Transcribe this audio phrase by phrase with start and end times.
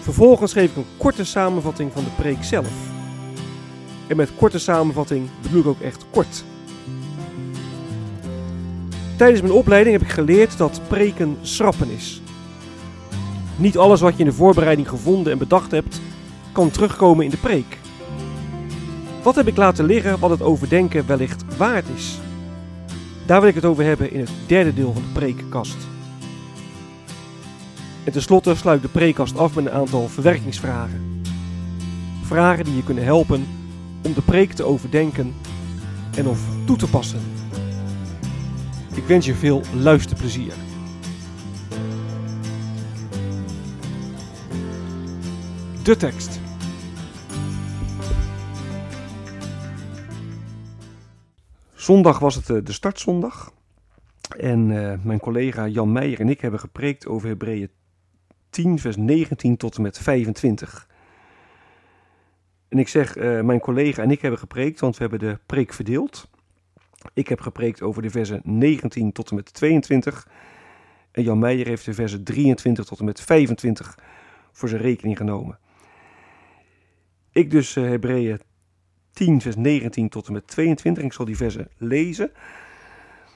[0.00, 2.72] Vervolgens geef ik een korte samenvatting van de preek zelf.
[4.06, 6.44] En met korte samenvatting bedoel ik ook echt kort.
[9.16, 12.22] Tijdens mijn opleiding heb ik geleerd dat preken schrappen is.
[13.56, 16.00] Niet alles wat je in de voorbereiding gevonden en bedacht hebt,
[16.52, 17.78] kan terugkomen in de preek.
[19.22, 22.18] Wat heb ik laten liggen wat het overdenken wellicht waard is?
[23.26, 25.76] Daar wil ik het over hebben in het derde deel van de preekkast.
[28.04, 31.22] En tenslotte sluit de preekkast af met een aantal verwerkingsvragen.
[32.22, 33.46] Vragen die je kunnen helpen
[34.02, 35.34] om de preek te overdenken
[36.16, 37.20] en of toe te passen.
[38.94, 40.52] Ik wens je veel luisterplezier.
[45.82, 46.40] De tekst.
[51.74, 53.52] Zondag was het eh, de startzondag.
[54.38, 57.70] En eh, mijn collega Jan Meijer en ik hebben gepreekt over Hebreeën
[58.50, 60.88] 10, vers 19 tot en met 25.
[62.68, 65.72] En ik zeg, uh, mijn collega en ik hebben gepreekt, want we hebben de preek
[65.72, 66.28] verdeeld.
[67.12, 70.28] Ik heb gepreekt over de versen 19 tot en met 22.
[71.10, 73.98] En Jan Meijer heeft de versen 23 tot en met 25
[74.52, 75.58] voor zijn rekening genomen.
[77.32, 78.40] Ik dus uh, Hebreeën
[79.12, 81.04] 10, vers 19 tot en met 22.
[81.04, 82.32] Ik zal die versen lezen.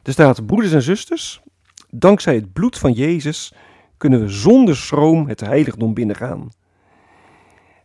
[0.02, 1.42] Er staat, broeders en zusters,
[1.90, 3.52] dankzij het bloed van Jezus
[4.04, 6.52] kunnen we zonder schroom het heiligdom binnengaan.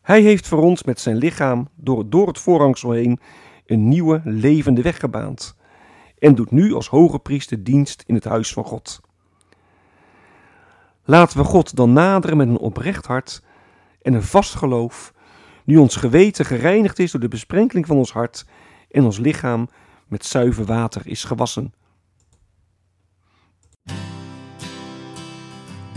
[0.01, 3.19] Hij heeft voor ons met zijn lichaam door, door het voorhangsel heen
[3.65, 5.55] een nieuwe levende weg gebaand
[6.17, 9.01] en doet nu als hoge priester dienst in het huis van God.
[11.03, 13.43] Laten we God dan naderen met een oprecht hart
[14.01, 15.13] en een vast geloof,
[15.63, 18.45] nu ons geweten gereinigd is door de besprenkeling van ons hart
[18.91, 19.69] en ons lichaam
[20.07, 21.73] met zuiver water is gewassen.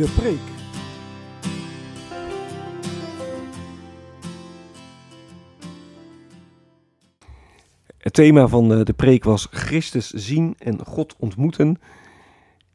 [0.02, 0.40] De preek.
[7.98, 11.80] Het thema van eh, de preek was Christus zien en God ontmoeten.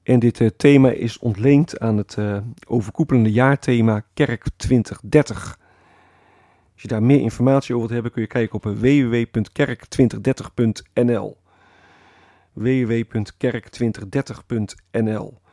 [0.04, 2.38] En dit eh, thema is ontleend aan het uh,
[2.68, 5.60] overkoepelende jaarthema Kerk 2030.
[6.74, 11.38] Als je daar meer informatie over wilt hebben, kun je kijken op www.kerk2030.nl.
[12.54, 15.46] www.kerk2030.nl.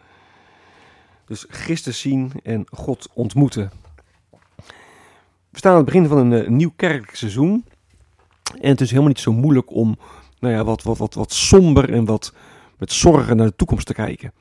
[1.27, 3.71] Dus Christus zien en God ontmoeten.
[5.51, 7.65] We staan aan het begin van een, een nieuw kerkelijk seizoen.
[8.61, 9.99] En het is helemaal niet zo moeilijk om
[10.39, 12.33] nou ja, wat, wat, wat, wat somber en wat
[12.79, 14.33] met zorgen naar de toekomst te kijken.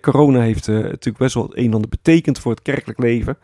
[0.00, 3.38] corona heeft uh, natuurlijk best wel het een en ander betekend voor het kerkelijk leven.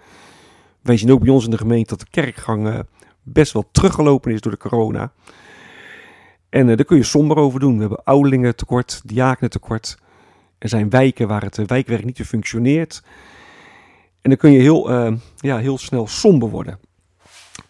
[0.80, 2.78] Wij zien ook bij ons in de gemeente dat de kerkgang uh,
[3.22, 5.12] best wel teruggelopen is door de corona.
[6.48, 7.74] En daar kun je somber over doen.
[7.74, 9.98] We hebben ouderlingen tekort, diakenen tekort.
[10.58, 13.02] Er zijn wijken waar het wijkwerk niet meer functioneert.
[14.20, 14.90] En dan kun je heel,
[15.36, 16.78] ja, heel snel somber worden.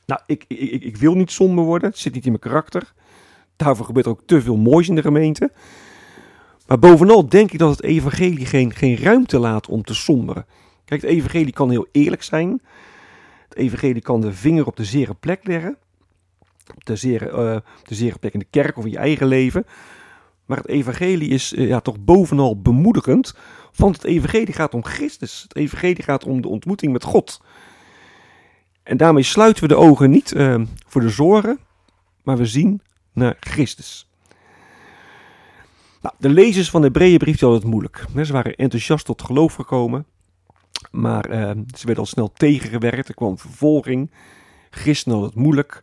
[0.06, 1.88] Nou, ik, ik, ik wil niet somber worden.
[1.88, 2.92] Het zit niet in mijn karakter.
[3.56, 5.50] Daarvoor gebeurt er ook te veel moois in de gemeente.
[6.66, 10.47] Maar bovenal denk ik dat het evangelie geen, geen ruimte laat om te somberen.
[10.84, 12.62] Kijk, het evangelie kan heel eerlijk zijn.
[13.48, 15.76] Het evangelie kan de vinger op de zere plek leggen.
[16.74, 19.66] Op de zere, uh, de zere plek in de kerk of in je eigen leven.
[20.47, 23.34] Maar het evangelie is uh, ja, toch bovenal bemoedigend.
[23.75, 25.43] Want het evangelie gaat om Christus.
[25.43, 27.41] Het evangelie gaat om de ontmoeting met God.
[28.83, 31.59] En daarmee sluiten we de ogen niet uh, voor de zorgen,
[32.23, 32.81] maar we zien
[33.12, 34.11] naar Christus.
[36.01, 38.05] Nou, de lezers van de Hebreeënbrief hadden het moeilijk.
[38.25, 40.07] Ze waren enthousiast tot geloof gekomen,
[40.91, 43.09] maar uh, ze werden al snel tegengewerkt.
[43.09, 44.10] Er kwam vervolging.
[44.71, 45.83] Christenen hadden het moeilijk.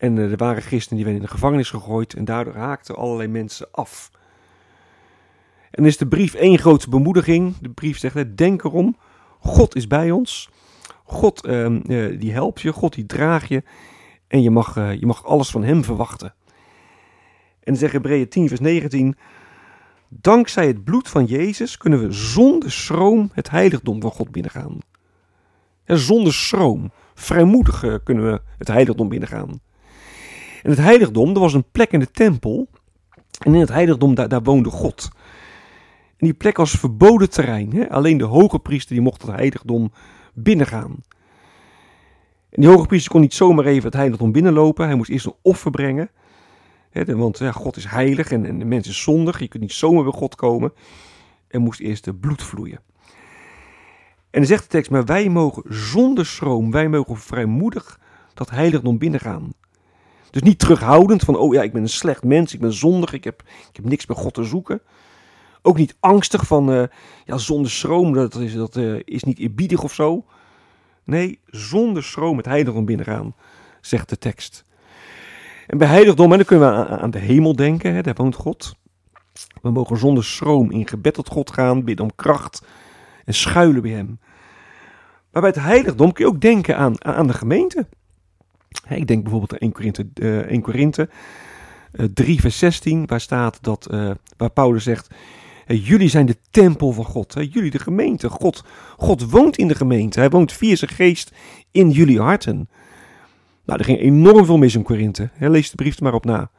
[0.00, 3.28] En uh, er waren christenen die werden in de gevangenis gegooid en daardoor haakten allerlei
[3.28, 4.10] mensen af.
[5.70, 7.56] En is de brief één grote bemoediging.
[7.60, 8.96] De brief zegt, denk erom,
[9.40, 10.50] God is bij ons.
[11.04, 13.62] God uh, uh, die helpt je, God die draagt je
[14.28, 16.34] en je mag, uh, je mag alles van hem verwachten.
[17.62, 19.16] En zegt Hebreeën 10 vers 19,
[20.08, 24.78] dankzij het bloed van Jezus kunnen we zonder schroom het heiligdom van God binnengaan.
[25.84, 29.60] Ja, zonder schroom, vrijmoedig eh, kunnen we het heiligdom binnengaan.
[30.62, 32.68] En het heiligdom, er was een plek in de tempel
[33.44, 35.08] en in het heiligdom daar, daar woonde God.
[36.16, 37.72] En die plek was verboden terrein.
[37.72, 37.90] Hè?
[37.90, 39.92] Alleen de hoge priester die mocht het heiligdom
[40.34, 40.96] binnengaan.
[42.50, 44.86] En die hoge priester kon niet zomaar even het heiligdom binnenlopen.
[44.86, 46.10] Hij moest eerst een offer brengen.
[46.90, 49.38] Hè, want ja, God is heilig en, de mens is zondig.
[49.38, 50.72] Je kunt niet zomaar bij God komen.
[51.48, 52.80] Er moest eerst de bloed vloeien.
[54.30, 58.00] En dan zegt de tekst, maar wij mogen zonder schroom, wij mogen vrijmoedig
[58.34, 59.52] dat heiligdom binnengaan.
[60.30, 63.24] Dus niet terughoudend van, oh ja, ik ben een slecht mens, ik ben zondig, ik
[63.24, 64.80] heb, ik heb niks bij God te zoeken.
[65.62, 66.84] Ook niet angstig van, uh,
[67.24, 70.24] ja, zonder schroom, dat, is, dat uh, is niet eerbiedig of zo.
[71.04, 73.34] Nee, zonder schroom het heiligdom binnengaan,
[73.80, 74.64] zegt de tekst.
[75.66, 78.74] En bij heiligdom, en dan kunnen we aan, de hemel denken, hè, daar woont God.
[79.62, 82.66] We mogen zonder schroom in gebed tot God gaan, bidden om kracht
[83.24, 84.18] en schuilen bij Hem.
[85.32, 87.86] Maar bij het heiligdom kun je ook denken aan, aan de gemeente.
[88.88, 91.08] Ik denk bijvoorbeeld aan 1 Korinthe, uh, 1 Korinthe
[91.92, 95.14] uh, 3 vers 16, waar staat dat, uh, waar Paulus zegt,
[95.66, 97.46] jullie zijn de tempel van God, hè?
[97.50, 98.28] jullie de gemeente.
[98.28, 98.64] God,
[98.96, 101.32] God woont in de gemeente, hij woont via zijn geest
[101.70, 102.68] in jullie harten.
[103.64, 106.50] Nou, er ging enorm veel mis in Korinthe, lees de brief er maar op na.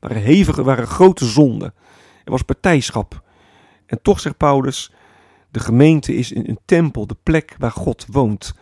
[0.00, 1.74] Waren hevige, waren grote zonden.
[2.24, 3.22] Er was partijschap.
[3.86, 4.92] En toch zegt Paulus,
[5.50, 8.54] de gemeente is een tempel, de plek waar God woont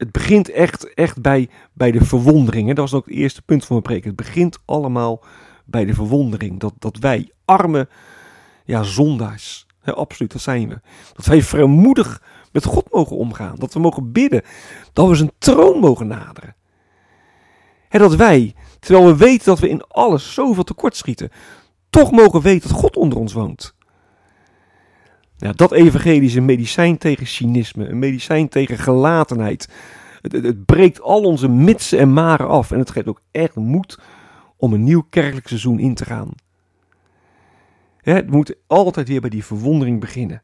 [0.00, 2.68] het begint echt, echt bij, bij de verwondering.
[2.68, 2.74] Hè?
[2.74, 4.04] Dat was ook het eerste punt van mijn preek.
[4.04, 5.24] Het begint allemaal
[5.64, 6.60] bij de verwondering.
[6.60, 7.88] Dat, dat wij, arme
[8.64, 10.80] ja, zondaars, hè, absoluut, dat zijn we.
[11.12, 13.56] Dat wij vrijmoedig met God mogen omgaan.
[13.56, 14.42] Dat we mogen bidden.
[14.92, 16.56] Dat we zijn troon mogen naderen.
[17.88, 21.30] Hè, dat wij, terwijl we weten dat we in alles zoveel tekort schieten,
[21.90, 23.74] toch mogen weten dat God onder ons woont.
[25.40, 29.68] Ja, dat evangelie is een medicijn tegen cynisme, een medicijn tegen gelatenheid.
[30.20, 33.98] Het, het, breekt al onze mitsen en maren af en het geeft ook echt moed
[34.56, 36.28] om een nieuw kerkelijk seizoen in te gaan.
[37.96, 40.42] Het moet altijd weer bij die verwondering beginnen.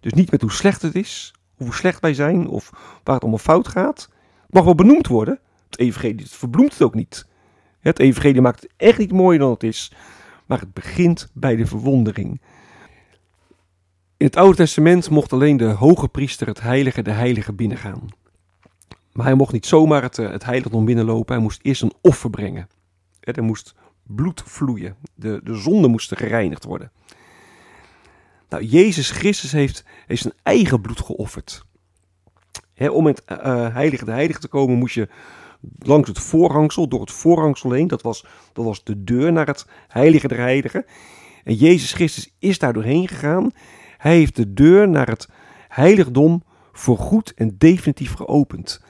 [0.00, 2.70] Dus niet met hoe slecht het is, hoe slecht wij zijn, of
[3.04, 4.08] waar het allemaal fout gaat.
[4.42, 5.38] Het mag wel benoemd worden.
[5.70, 7.26] Het evangelie verbloemt het ook niet.
[7.80, 9.92] Het evangelie maakt het echt niet mooier dan het is,
[10.46, 12.40] maar het begint bij de verwondering.
[14.18, 18.08] In het Oude Testament mocht alleen de hoge priester het heilige de heilige binnengaan.
[19.12, 22.30] Maar hij mocht niet zomaar het, eh, het heiligdom binnenlopen, hij moest eerst een offer
[22.30, 22.68] brengen.
[23.20, 26.92] Er moest bloed vloeien, de, de zonde moesten gereinigd worden.
[28.48, 31.64] Nou, Jezus Christus heeft, heeft zijn eigen bloed geofferd.
[32.90, 33.38] om het uh,
[33.74, 35.08] heilige de heilige te komen moest je
[35.78, 37.88] langs het voorhangsel, door het voorhangsel heen.
[37.88, 40.86] Dat was, dat was de deur naar het heilige de heilige.
[41.44, 43.52] En Jezus Christus is daar doorheen gegaan
[43.98, 45.28] hij heeft de deur naar het
[45.68, 46.42] heiligdom
[46.72, 48.80] voorgoed en definitief geopend.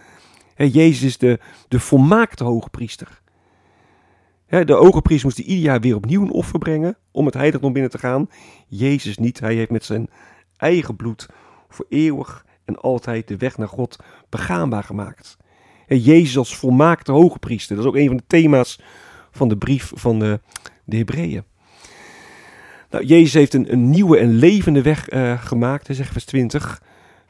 [0.57, 1.39] Jezus is de,
[1.69, 3.21] de volmaakte hoge priester.
[4.47, 7.91] De hoge priester moest ieder jaar weer opnieuw een offer brengen om het heiligdom binnen
[7.91, 8.31] te gaan.
[8.67, 9.41] Jezus niet.
[9.41, 10.11] Hij heeft met zijn
[10.57, 11.29] eigen bloed
[11.69, 13.97] voor eeuwig en altijd de weg naar God
[14.29, 15.37] begaanbaar gemaakt.
[15.87, 17.77] Jezus als volmaakte hoge priester.
[17.77, 18.81] Dat is ook een van de thema's
[19.31, 20.41] van de brief van de,
[20.85, 21.45] de Hebreeën.
[22.91, 26.83] Nou, Jezus heeft een, een nieuwe en levende weg uh, gemaakt, zegt vers 20.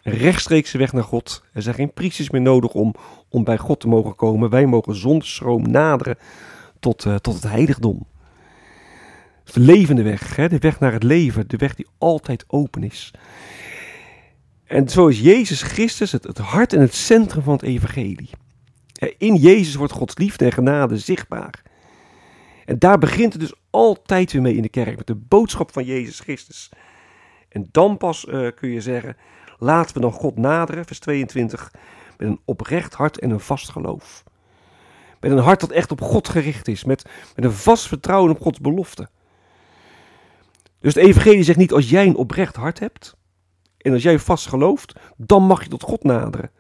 [0.03, 1.43] Een rechtstreekse weg naar God.
[1.53, 2.95] Er zijn geen priesters meer nodig om,
[3.29, 4.51] om bij God te mogen komen.
[4.51, 6.17] Wij mogen zonder schroom naderen
[6.81, 8.07] tot, uh, tot het heiligdom.
[9.53, 10.49] De levende weg, hè?
[10.49, 13.11] de weg naar het leven, de weg die altijd open is.
[14.65, 18.31] En zo is Jezus Christus het, het hart en het centrum van het evangelie.
[19.19, 21.63] In Jezus wordt Gods liefde en genade zichtbaar.
[22.69, 25.85] En daar begint het dus altijd weer mee in de kerk, met de boodschap van
[25.85, 26.71] Jezus Christus.
[27.49, 29.17] En dan pas uh, kun je zeggen,
[29.59, 31.73] laten we dan God naderen, vers 22,
[32.17, 34.25] met een oprecht hart en een vast geloof.
[35.21, 37.05] Met een hart dat echt op God gericht is, met,
[37.37, 39.09] met een vast vertrouwen op Gods belofte.
[40.81, 43.17] Dus het evangelie zegt niet als jij een oprecht hart hebt
[43.79, 46.51] en als jij vast gelooft, dan mag je tot God naderen.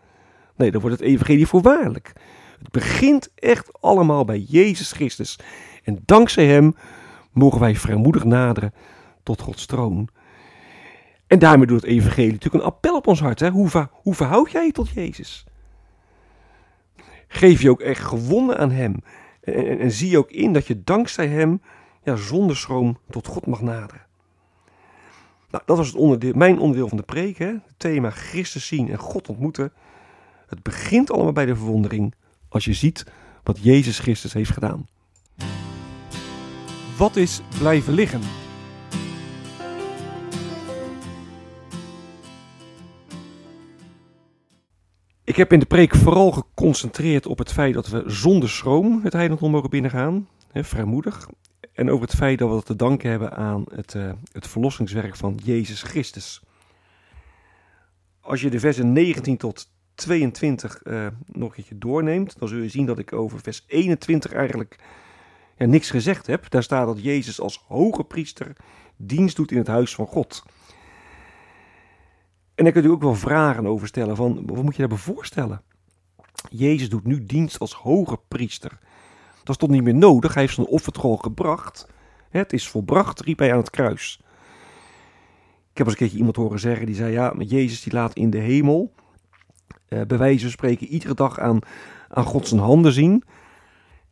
[0.56, 2.12] Nee, dan wordt het evangelie voorwaardelijk.
[2.58, 5.38] Het begint echt allemaal bij Jezus Christus.
[5.84, 6.76] En dankzij Hem
[7.32, 8.74] mogen wij vrijmoedig naderen
[9.22, 10.08] tot Gods troon.
[11.26, 13.40] En daarmee doet het evangelie natuurlijk een appel op ons hart.
[13.40, 13.50] Hè?
[13.50, 15.44] Hoe, hoe verhoud jij je tot Jezus?
[17.28, 19.02] Geef je ook echt gewonnen aan Hem.
[19.40, 21.62] En, zie je ook in dat je dankzij Hem
[22.02, 24.06] ja, zonder schroom tot God mag naderen.
[25.50, 27.38] Nou, dat was het onderdeel, mijn onderdeel van de preek.
[27.38, 27.46] Hè?
[27.46, 29.72] Het thema Christus zien en God ontmoeten.
[30.46, 32.14] Het begint allemaal bij de verwondering
[32.48, 33.06] als je ziet
[33.42, 34.86] wat Jezus Christus heeft gedaan.
[36.96, 38.20] Wat is blijven liggen?
[45.24, 49.12] Ik heb in de preek vooral geconcentreerd op het feit dat we zonder schroom het
[49.12, 51.28] heiligdom mogen binnengaan, hè, vrijmoedig.
[51.72, 55.16] En over het feit dat we dat te danken hebben aan het, uh, het verlossingswerk
[55.16, 56.42] van Jezus Christus.
[58.20, 62.68] Als je de versen 19 tot 22 uh, nog een keertje doorneemt, dan zul je
[62.68, 64.78] zien dat ik over vers 21 eigenlijk
[65.56, 66.50] ja, niks gezegd heb.
[66.50, 68.56] Daar staat dat Jezus als hoge priester
[68.96, 70.42] dienst doet in het huis van God.
[72.54, 75.62] En daar kun je ook wel vragen over stellen van, wat moet je daarbij voorstellen?
[76.50, 78.78] Jezus doet nu dienst als hoge priester.
[79.38, 81.86] Dat is toch niet meer nodig, hij heeft zijn offertrol gebracht.
[82.30, 84.20] Het is volbracht, riep hij aan het kruis.
[85.70, 88.30] Ik heb eens een keertje iemand horen zeggen, die zei, ja, Jezus die laat in
[88.30, 88.92] de hemel,
[89.88, 91.58] uh, bij wijze van spreken, iedere dag aan,
[92.08, 93.24] aan God zijn handen zien.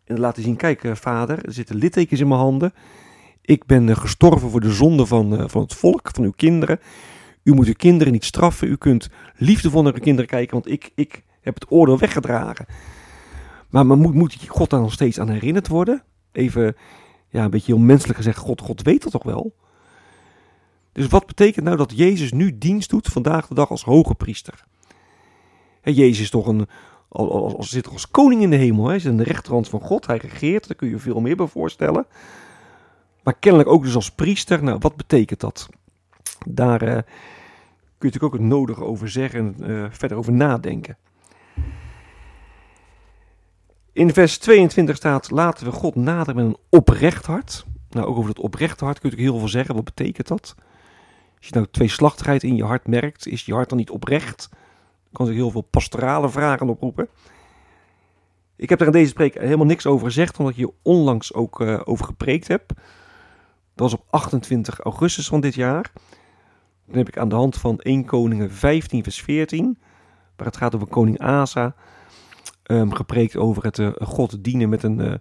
[0.04, 2.72] En hij zien, kijk uh, vader, er zitten littekens in mijn handen.
[3.40, 6.80] Ik ben uh, gestorven voor de zonde van, van het volk, van uw kinderen.
[7.42, 8.68] U moet uw kinderen niet straffen.
[8.68, 12.66] U kunt liefdevol naar uw kinderen kijken, want ik, ik heb het oordeel weggedragen.
[13.70, 16.02] Maar, maar moet, moet God daar nog steeds aan herinnerd worden?
[16.32, 16.76] Even,
[17.28, 19.54] ja, een beetje heel menselijk gezegd, God, God weet dat toch wel?
[20.92, 24.64] Dus wat betekent nou dat Jezus nu dienst doet vandaag de dag als hoge priester?
[25.86, 26.68] He, Jezus is toch een,
[27.08, 28.86] als, zit er als koning in de hemel.
[28.86, 30.06] Hij is aan de rechterhand van God.
[30.06, 30.66] Hij regeert.
[30.66, 32.06] Daar kun je veel meer bij voorstellen.
[33.22, 34.62] Maar kennelijk ook dus als priester.
[34.62, 35.68] Nou, wat betekent dat?
[36.46, 36.98] Daar uh, kun
[37.98, 40.96] je natuurlijk ook het nodige over zeggen en uh, verder over nadenken.
[43.92, 47.66] In vers 22 staat: Laten we God naderen met een oprecht hart.
[47.90, 49.74] Nou, ook over dat oprechte hart kun je natuurlijk heel veel zeggen.
[49.74, 50.54] Wat betekent dat?
[51.36, 54.48] Als je nou tweeslachtigheid in je hart merkt, is je hart dan niet oprecht?
[55.16, 57.08] Kan zich heel veel pastorale vragen oproepen.
[58.56, 61.60] Ik heb er in deze spreek helemaal niks over gezegd, omdat ik hier onlangs ook
[61.60, 62.68] uh, over gepreekt heb.
[63.74, 65.92] Dat was op 28 augustus van dit jaar.
[66.86, 69.78] Dan heb ik aan de hand van 1 Koningen 15 vers 14,
[70.36, 71.74] waar het gaat over koning Asa,
[72.66, 75.14] um, gepreekt over het uh, God dienen met een uh,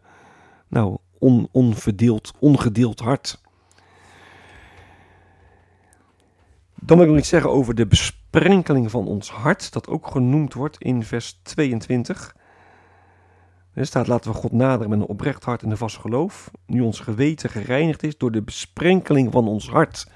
[0.67, 3.41] nou, on, onverdeeld, ongedeeld hart.
[6.75, 7.87] Dan wil ik nog iets zeggen over de
[8.35, 12.35] besprenkeling van ons hart, dat ook genoemd wordt in vers 22.
[13.73, 16.81] Er staat, laten we God naderen met een oprecht hart en een vast geloof, nu
[16.81, 20.07] ons geweten gereinigd is door de besprenkeling van ons hart.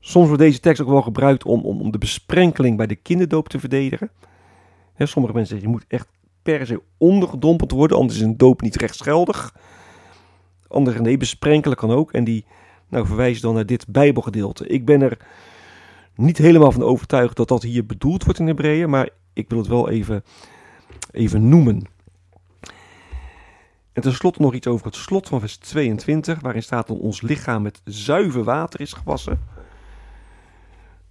[0.00, 3.48] Soms wordt deze tekst ook wel gebruikt om, om, om de besprenkeling bij de kinderdoop
[3.48, 4.10] te verdedigen.
[4.98, 6.08] sommige mensen zeggen, je moet echt
[6.42, 9.54] per se ondergedompeld worden, anders is een doop niet rechtsgeldig.
[10.68, 12.12] Anderen, nee, besprenkelen kan ook.
[12.12, 12.44] En die
[12.88, 14.66] nou, verwijzen dan naar dit Bijbelgedeelte.
[14.66, 15.18] Ik ben er
[16.16, 19.66] niet helemaal van overtuigd dat dat hier bedoeld wordt in Hebreeën, maar ik wil het
[19.66, 20.24] wel even,
[21.10, 21.82] even noemen.
[23.92, 27.62] En tenslotte nog iets over het slot van vers 22, waarin staat dat ons lichaam
[27.62, 29.40] met zuiver water is gewassen.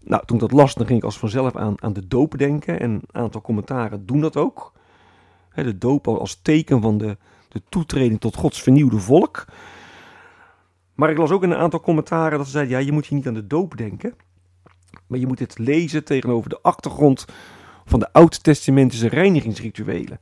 [0.03, 2.79] Nou, toen ik dat las, dan ging ik als vanzelf aan, aan de doop denken.
[2.79, 4.74] En een aantal commentaren doen dat ook.
[5.55, 7.17] de doop als teken van de,
[7.50, 9.45] de toetreding tot Gods vernieuwde volk.
[10.93, 13.17] Maar ik las ook in een aantal commentaren dat ze zeiden: ja, je moet hier
[13.17, 14.13] niet aan de doop denken.
[15.07, 17.25] Maar je moet dit lezen tegenover de achtergrond
[17.85, 20.19] van de oud-testamentische reinigingsrituelen.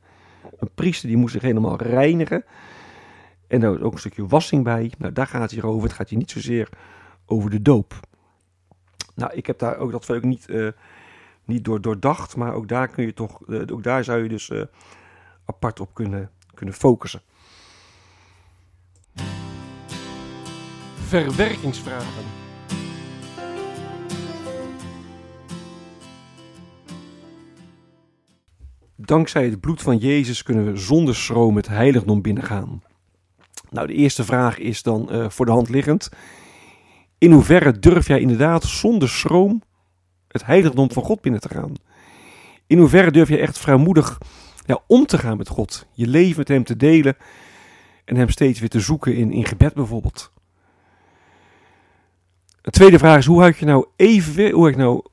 [0.58, 2.44] Een priester die moest zich helemaal reinigen.
[3.46, 4.92] En daar is ook een stukje wassing bij.
[4.98, 5.82] Nou, daar gaat het hier over.
[5.82, 6.68] Het gaat hier niet zozeer
[7.26, 8.00] over de doop.
[9.14, 10.68] Nou, ik heb daar ook dat ook niet, uh,
[11.44, 12.36] niet door, doordacht.
[12.36, 14.62] Maar ook daar, kun je toch, uh, ook daar zou je dus uh,
[15.44, 17.20] apart op kunnen, kunnen focussen.
[20.94, 22.43] Verwerkingsvragen.
[29.04, 32.82] Dankzij het bloed van Jezus kunnen we zonder schroom het heiligdom binnengaan.
[33.70, 36.08] Nou, de eerste vraag is dan uh, voor de hand liggend.
[37.18, 39.62] In hoeverre durf jij inderdaad zonder schroom
[40.28, 41.72] het heiligdom van God binnen te gaan?
[42.66, 44.18] In hoeverre durf je echt vrijmoedig
[44.66, 45.86] ja, om te gaan met God?
[45.92, 47.16] Je leven met Hem te delen
[48.04, 50.32] en Hem steeds weer te zoeken in, in gebed bijvoorbeeld.
[52.60, 55.04] De tweede vraag is, hoe houd je nou even, hoe ik nou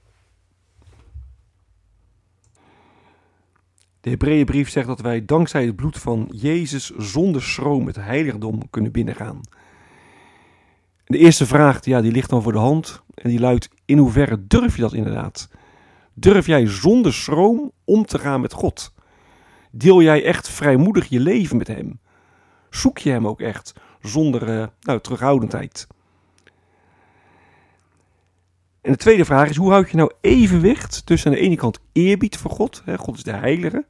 [4.02, 8.92] De Hebreeënbrief zegt dat wij dankzij het bloed van Jezus zonder schroom het heiligdom kunnen
[8.92, 9.42] binnengaan.
[11.06, 14.48] De eerste vraag ja, die ligt dan voor de hand en die luidt: in hoeverre
[14.48, 15.50] durf je dat inderdaad?
[16.14, 18.94] Durf jij zonder schroom om te gaan met God?
[19.72, 22.00] Deel jij echt vrijmoedig je leven met Hem?
[22.70, 25.88] Zoek je Hem ook echt zonder uh, nou, terughoudendheid?
[28.82, 31.80] En de tweede vraag is, hoe houd je nou evenwicht tussen aan de ene kant
[31.92, 33.86] eerbied voor God, hè, God is de heilige,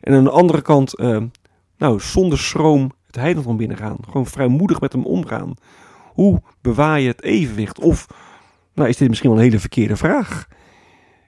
[0.00, 1.22] en aan de andere kant, uh,
[1.78, 5.54] nou, zonder schroom het heiligdom binnengaan, gewoon vrijmoedig met hem omgaan.
[6.12, 7.78] Hoe bewaar je het evenwicht?
[7.78, 8.06] Of,
[8.74, 10.48] nou, is dit misschien wel een hele verkeerde vraag?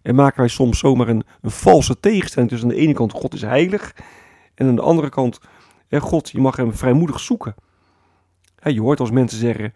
[0.02, 3.34] En maken wij soms zomaar een, een valse tegenstelling tussen aan de ene kant God
[3.34, 3.94] is heilig,
[4.54, 5.40] en aan de andere kant,
[5.88, 7.54] hè, God, je mag hem vrijmoedig zoeken.
[8.58, 9.72] Hè, je hoort als mensen zeggen,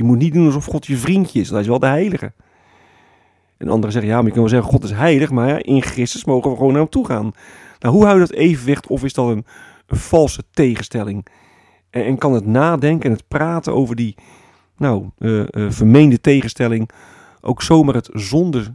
[0.00, 1.48] je moet niet doen alsof God je vriendje is.
[1.48, 2.32] Dat is wel de heilige.
[3.56, 5.82] En anderen zeggen, ja, maar je kan wel zeggen, God is heilig, maar ja, in
[5.82, 7.32] Christus mogen we gewoon naar hem toe gaan.
[7.78, 9.44] Nou, hoe hou je dat evenwicht of is dat een,
[9.86, 11.26] een valse tegenstelling?
[11.90, 14.14] En, kan het nadenken en het praten over die
[14.76, 16.90] nou, uh, vermeende tegenstelling
[17.40, 18.74] ook zomaar het zonder,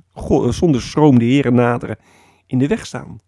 [0.49, 1.97] zonder schroom de heren naderen
[2.47, 3.19] in de weg staan?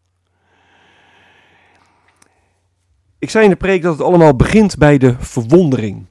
[3.19, 6.05] Ik zei in de preek dat het allemaal begint bij de verwondering.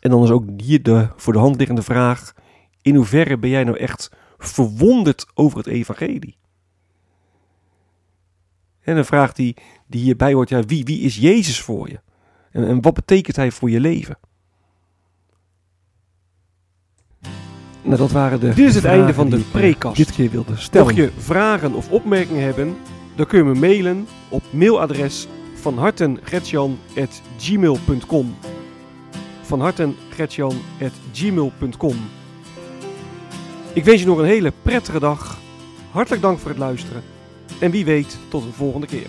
[0.00, 2.34] En dan is ook hier de voor de hand liggende vraag:
[2.82, 6.38] in hoeverre ben jij nou echt verwonderd over het evangelie?
[8.80, 12.00] En een vraag die, die hierbij hoort: ja, wie, wie is Jezus voor je?
[12.50, 14.18] En, en wat betekent hij voor je leven?
[17.82, 18.46] Nou, dat waren de.
[18.46, 19.96] Dit is het einde van de preekkast.
[19.96, 20.86] Dit keer wilde stellen.
[20.86, 22.76] Mocht je vragen of opmerkingen hebben,
[23.16, 28.34] dan kun je me mailen op mailadres van hartengretjan.gmail.com
[29.50, 29.60] van
[33.72, 35.38] Ik wens je nog een hele prettige dag.
[35.90, 37.02] Hartelijk dank voor het luisteren.
[37.60, 39.06] En wie weet, tot een volgende keer.